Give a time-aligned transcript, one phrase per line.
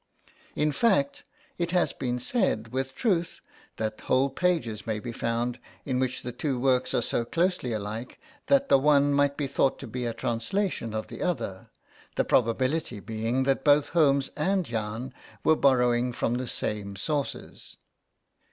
[0.55, 1.25] In fact,
[1.59, 3.39] it has been said with truth
[3.75, 8.19] that whole pages may be found in which the two works are so closely alike
[8.47, 11.69] that the one might be thought to be a translation of the other,
[12.15, 17.77] the probability being that both Holmes and Jahn were borrowing from the same sources.